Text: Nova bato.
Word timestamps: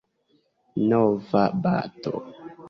Nova 0.93 1.45
bato. 1.61 2.15